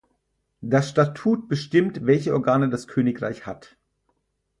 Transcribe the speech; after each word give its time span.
Das 0.61 0.89
Statut 0.89 1.47
bestimmt, 1.47 2.07
welche 2.07 2.33
Organe 2.33 2.69
das 2.71 2.87
Königreich 2.87 3.45
hat. 3.45 3.77